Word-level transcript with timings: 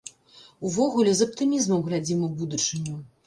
Увогуле, 0.69 1.13
з 1.19 1.27
аптымізмам 1.29 1.85
глядзім 1.89 2.25
у 2.31 2.33
будучыню. 2.43 2.95